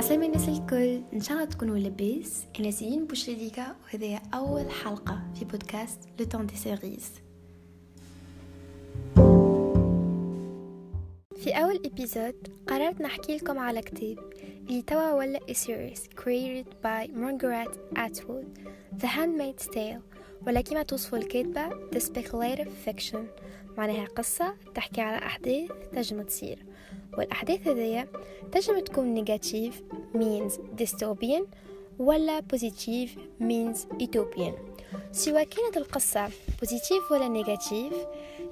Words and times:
عسلامة 0.00 0.26
الناس 0.26 0.48
الكل 0.48 1.02
إن 1.12 1.20
شاء 1.20 1.36
الله 1.36 1.44
تكونوا 1.50 1.78
لاباس. 1.78 2.44
أنا 2.60 2.70
سيرين 2.70 3.06
بوشريديكا 3.06 3.76
وهذه 3.84 4.20
أول 4.34 4.70
حلقة 4.70 5.22
في 5.38 5.44
بودكاست 5.44 5.98
Le 6.20 6.26
temps 6.26 6.46
des 6.46 6.56
cerises 6.56 7.10
في 11.36 11.50
أول 11.50 11.82
épisode 11.84 12.48
قررت 12.66 13.00
نحكي 13.00 13.36
لكم 13.36 13.58
على 13.58 13.82
كتاب 13.82 14.18
اللي 14.68 14.82
توا 14.82 15.12
ولا 15.12 15.40
series 15.52 16.04
created 16.04 16.66
by 16.84 17.06
Margaret 17.08 17.98
Atwood 17.98 18.46
The 19.02 19.06
Handmaid's 19.06 19.66
Tale. 19.74 20.19
ولا 20.46 20.60
كما 20.60 20.82
توصفه 20.82 21.16
الكاتبة 21.16 21.68
The 21.68 22.02
Speculative 22.02 22.88
Fiction. 22.88 23.18
معناها 23.78 24.06
قصة 24.16 24.54
تحكي 24.74 25.00
على 25.00 25.26
أحداث 25.26 25.70
تجم 25.92 26.22
تصير. 26.22 26.58
والأحداث 27.18 27.68
هذيا 27.68 28.06
تنجم 28.52 28.78
تكون 28.78 29.14
negative 29.14 29.82
means 30.14 30.52
dystopian 30.82 31.42
ولا 31.98 32.40
positive 32.40 33.16
means 33.40 33.78
utopian. 34.02 34.52
سواء 35.12 35.44
كانت 35.44 35.76
القصة 35.76 36.28
positive 36.60 37.12
ولا 37.12 37.28
negative 37.28 37.92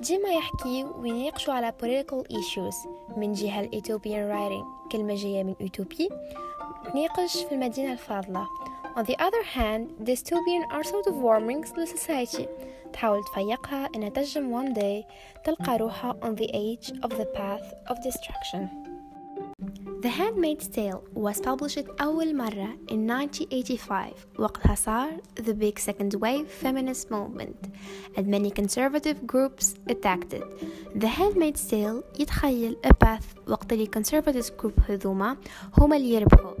ديما 0.00 0.28
يحكي 0.28 0.84
ويناقشوا 0.84 1.54
على 1.54 1.74
political 1.82 2.32
issues 2.32 2.88
من 3.16 3.32
جهة 3.32 3.60
ال 3.60 3.69
utopian 3.69 4.30
writing. 4.30 4.92
كلمة 4.92 5.14
جاية 5.14 5.42
من 5.42 5.54
utopie 5.60 6.08
تناقش 6.92 7.44
في 7.44 7.52
المدينة 7.52 7.92
الفاضلة. 7.92 8.48
On 8.95 9.05
the 9.05 9.17
other 9.19 9.43
hand, 9.43 9.91
dystopian 10.03 10.63
are 10.71 10.83
sort 10.83 11.07
of 11.07 11.15
warnings 11.15 11.71
للسوسايتي 11.77 12.47
تحاول 12.93 13.23
تفيقها 13.23 13.89
إنها 13.95 14.09
تنجم 14.09 14.51
one 14.51 14.73
day 14.73 15.05
تلقى 15.43 15.77
روحها 15.77 16.15
on 16.21 16.35
the 16.35 16.49
edge 16.53 16.91
of 17.03 17.17
the 17.17 17.25
path 17.25 17.73
of 17.87 17.97
destruction. 18.03 18.69
The 20.03 20.09
Handmaid's 20.09 20.67
Tale 20.67 21.03
was 21.13 21.39
published 21.41 21.85
أول 22.01 22.35
مرة 22.35 22.77
in 22.91 23.09
1985 23.11 24.13
وقتها 24.39 24.75
صار 24.75 25.11
the 25.35 25.53
big 25.53 25.79
second 25.79 26.19
wave 26.19 26.47
feminist 26.63 27.09
movement 27.11 27.67
and 28.17 28.27
many 28.27 28.51
conservative 28.51 29.27
groups 29.27 29.75
attacked 29.89 30.33
it. 30.33 30.43
The 30.95 31.07
Handmaid's 31.07 31.69
Tale 31.69 32.03
يتخيل 32.19 32.77
a 32.85 32.93
path 32.93 33.49
وقت 33.49 33.73
اللي 33.73 33.89
conservative 33.97 34.51
group 34.61 34.89
هذوما 34.89 35.37
هما 35.77 35.97
اللي 35.97 36.13
يربحوا. 36.13 36.53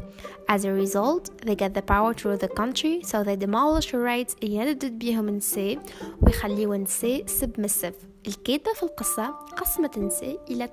As 0.51 0.65
a 0.65 0.73
result, 0.73 1.29
they 1.45 1.55
get 1.55 1.73
the 1.73 1.81
power 1.81 2.13
to 2.13 2.29
rule 2.29 2.37
the 2.37 2.53
country 2.61 3.01
so 3.03 3.23
they 3.23 3.35
demolish 3.35 3.91
the 3.91 3.99
rights 3.99 4.35
اللي 4.43 4.65
ندد 4.65 4.99
بيهم 4.99 5.29
النساء 5.29 5.79
ويخليوا 6.21 6.75
النساء 6.75 7.25
submissive. 7.25 7.95
الكاتبة 8.27 8.73
في 8.73 8.83
القصة 8.83 9.27
قسمت 9.29 9.97
النساء 9.97 10.39
إلى 10.49 10.69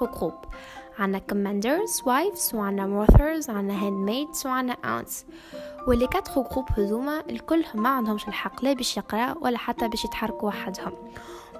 4 0.00 0.18
جروب 0.18 0.34
عنا 1.01 1.21
commanders 1.31 2.01
wives 2.01 2.53
وعنا 2.53 3.05
mothers 3.05 3.49
وعنا 3.49 3.79
handmaids 3.79 4.45
وعنا 4.45 4.73
aunts. 4.73 5.13
واللي 5.87 6.07
quatre 6.07 6.43
groupes 6.43 6.65
هذوما 6.77 7.23
الكل 7.29 7.65
ما 7.75 7.89
عندهمش 7.89 8.27
الحق 8.27 8.65
لا 8.65 8.73
باش 8.73 8.97
يقرا 8.97 9.35
ولا 9.41 9.57
حتى 9.57 9.87
باش 9.87 10.05
يتحركوا 10.05 10.47
وحدهم. 10.47 10.93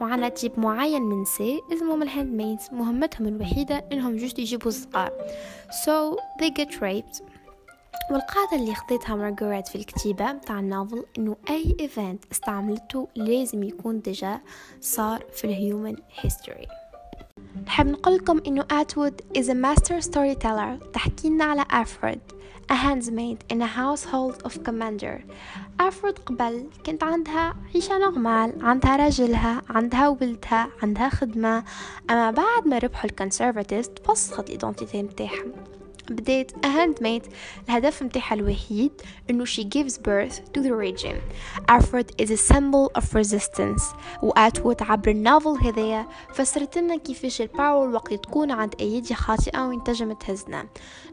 وعنا 0.02 0.30
type 0.30 0.60
معين 0.60 1.02
من 1.02 1.22
نساء 1.22 1.74
اسمهم 1.74 2.04
ال 2.04 2.10
handmaids 2.10 2.70
مهمتهم 2.72 3.28
الوحيدة 3.28 3.86
إنهم 3.92 4.16
juste 4.18 4.40
يجيبوا 4.40 4.68
الصغار 4.68 5.12
so 5.86 6.16
they 6.42 6.50
get 6.50 6.74
raped. 6.74 7.24
والقاعدة 8.12 8.56
اللي 8.56 8.76
خطيتها 8.76 9.16
مارغريت 9.16 9.68
في 9.68 9.76
الكتيبة 9.76 10.32
متاع 10.34 10.60
ال 10.60 10.67
novel 10.67 11.06
إنه 11.18 11.36
أي 11.50 11.76
event 11.80 12.24
استعملته 12.32 13.08
لازم 13.16 13.64
يكون 13.64 14.02
déjà 14.02 14.40
صار 14.82 15.24
في 15.34 15.44
ال 15.44 15.52
human 15.52 15.96
history 16.20 16.68
نحب 17.68 17.88
نقول 17.88 18.16
لكم 18.16 18.42
إنه 18.48 18.66
Atwood 18.72 19.22
is 19.38 19.42
a 19.42 19.54
master 19.54 20.06
storyteller. 20.10 20.92
تحكي 20.94 21.30
لنا 21.30 21.44
على 21.44 21.66
Offred 21.72 22.20
a 22.72 22.74
handmaid 22.74 23.54
in 23.54 23.62
a 23.62 23.68
household 23.68 24.48
of 24.48 24.54
commander. 24.64 25.22
Offred 25.80 26.20
قبل 26.20 26.70
كانت 26.84 27.04
عندها 27.04 27.56
عيشة 27.76 27.98
normale 27.98 28.54
عندها 28.62 28.96
رجلها 28.96 29.62
عندها 29.70 30.08
ولدها 30.08 30.70
عندها 30.84 31.10
خدمة. 31.10 31.64
أما 32.10 32.32
بعد 32.32 32.68
ما 32.68 32.78
ربحوا 32.78 33.10
ال 33.10 33.15
conservatives 33.15 33.90
تفسخت 33.90 34.50
ال 34.50 34.56
identity 34.56 35.04
متاعها. 35.04 35.44
بديت 36.11 36.53
a 36.53 36.69
handmaid 36.69 37.31
الهدف 37.69 38.03
متاعها 38.03 38.35
الوحيد 38.35 38.93
انه 39.31 39.45
she 39.45 39.65
gives 39.65 39.93
birth 39.93 40.37
to 40.55 40.63
the 40.63 40.73
region 40.73 41.17
Alfred 41.69 42.23
is 42.23 42.31
a 42.31 42.37
symbol 42.37 42.91
of 42.99 43.15
resistance 43.15 43.83
واتوود 44.23 44.83
عبر 44.83 45.11
النوفل 45.11 45.67
هذايا 45.67 46.07
فسرت 46.35 46.79
لنا 46.79 46.97
كيفاش 46.97 47.41
الباور 47.41 47.89
وقت 47.89 48.15
تكون 48.15 48.51
عند 48.51 48.75
ايدي 48.81 49.15
خاطئة 49.15 49.67
وين 49.67 49.85
تنجم 49.85 50.13
تهزنا 50.13 50.67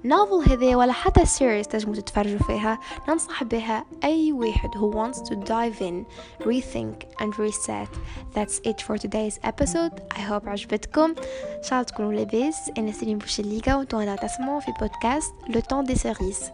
نوفل 0.05 0.51
هذايا 0.51 0.75
ولا 0.75 0.93
حتى 0.93 1.25
سيريس 1.25 1.67
تنجموا 1.67 1.95
تتفرجوا 1.95 2.39
فيها 2.39 2.79
ننصح 3.09 3.43
بها 3.43 3.85
اي 4.03 4.31
واحد 4.31 4.69
who 4.69 4.95
wants 4.95 5.19
to 5.19 5.35
dive 5.35 5.81
in 5.81 6.05
rethink 6.45 7.23
and 7.23 7.39
reset 7.39 7.89
that's 8.35 8.59
it 8.69 8.81
for 8.81 8.97
today's 8.97 9.39
episode 9.43 10.01
I 10.15 10.19
hope 10.19 10.47
عجبتكم 10.47 11.15
ان 11.57 11.63
شاء 11.63 11.73
الله 11.73 11.83
تكونوا 11.83 12.13
لاباس 12.13 12.71
انا 12.77 12.91
سليم 12.91 13.17
بوشليكا 13.17 13.75
وانتم 13.75 14.15
تسمعوا 14.15 14.59
في 14.59 14.71
podcast 14.78 15.34
Le 15.48 15.60
temps 15.60 15.82
des 15.82 15.96
cerises. 15.96 16.52